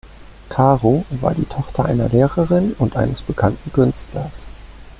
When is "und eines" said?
2.79-3.21